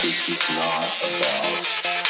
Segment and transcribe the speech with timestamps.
[0.00, 0.56] this is
[1.92, 2.07] not about